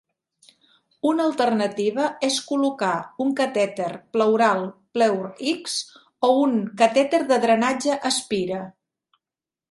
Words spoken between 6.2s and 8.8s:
o un catèter de drenatge Aspira.